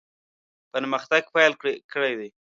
[0.71, 1.53] پرمختګ پیل
[1.91, 2.29] کړی دی.